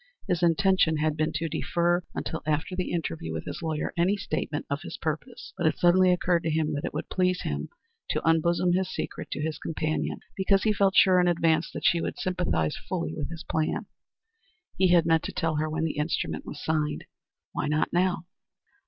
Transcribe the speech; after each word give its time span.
His 0.27 0.41
intention 0.41 0.97
had 0.97 1.15
been 1.15 1.31
to 1.33 1.47
defer 1.47 2.01
until 2.15 2.41
after 2.47 2.75
the 2.75 2.91
interview 2.91 3.31
with 3.33 3.45
his 3.45 3.61
lawyer 3.61 3.93
any 3.95 4.17
statement 4.17 4.65
of 4.67 4.81
his 4.81 4.97
purpose, 4.97 5.53
but 5.59 5.67
it 5.67 5.77
suddenly 5.77 6.11
occurred 6.11 6.41
to 6.41 6.49
him 6.49 6.73
that 6.73 6.85
it 6.85 6.91
would 6.91 7.07
please 7.09 7.41
him 7.43 7.69
to 8.09 8.27
unbosom 8.27 8.73
his 8.73 8.89
secret 8.89 9.29
to 9.29 9.43
his 9.43 9.59
companion 9.59 10.21
because 10.35 10.63
he 10.63 10.73
felt 10.73 10.95
sure 10.95 11.19
in 11.19 11.27
advance 11.27 11.69
that 11.71 11.85
she 11.85 12.01
would 12.01 12.17
sympathize 12.17 12.75
fully 12.89 13.13
with 13.13 13.29
his 13.29 13.43
plans. 13.47 13.85
He 14.75 14.87
had 14.87 15.05
meant 15.05 15.21
to 15.25 15.31
tell 15.33 15.57
her 15.57 15.69
when 15.69 15.83
the 15.83 15.97
instrument 15.97 16.47
was 16.47 16.59
signed. 16.59 17.03
Why 17.51 17.67
not 17.67 17.93
now? 17.93 18.25